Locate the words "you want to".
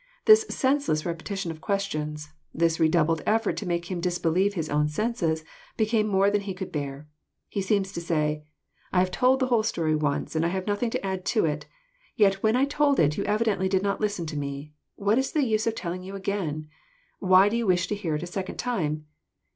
17.55-17.93